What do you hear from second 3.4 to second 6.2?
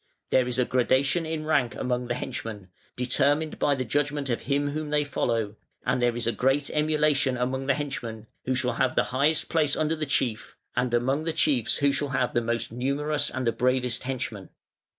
by the judgment of him whom they follow, and there